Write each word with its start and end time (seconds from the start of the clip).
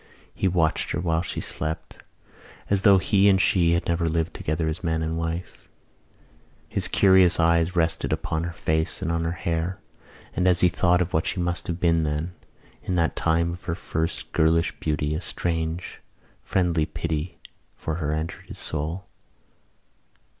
He 0.33 0.47
watched 0.47 0.89
her 0.93 0.99
while 0.99 1.21
she 1.21 1.39
slept 1.41 1.97
as 2.71 2.81
though 2.81 2.97
he 2.97 3.29
and 3.29 3.39
she 3.39 3.73
had 3.73 3.85
never 3.85 4.09
lived 4.09 4.33
together 4.33 4.67
as 4.67 4.83
man 4.83 5.03
and 5.03 5.15
wife. 5.15 5.69
His 6.67 6.87
curious 6.87 7.39
eyes 7.39 7.75
rested 7.75 8.09
long 8.11 8.17
upon 8.17 8.43
her 8.45 8.51
face 8.51 9.03
and 9.03 9.11
on 9.11 9.25
her 9.25 9.33
hair: 9.33 9.77
and, 10.35 10.47
as 10.47 10.61
he 10.61 10.69
thought 10.69 11.01
of 11.03 11.13
what 11.13 11.27
she 11.27 11.39
must 11.39 11.67
have 11.67 11.79
been 11.79 12.01
then, 12.01 12.33
in 12.81 12.95
that 12.95 13.15
time 13.15 13.51
of 13.51 13.65
her 13.65 13.75
first 13.75 14.31
girlish 14.31 14.71
beauty, 14.79 15.13
a 15.13 15.21
strange, 15.21 15.99
friendly 16.41 16.87
pity 16.87 17.37
for 17.75 17.97
her 17.97 18.11
entered 18.11 18.47
his 18.47 18.57
soul. 18.57 19.05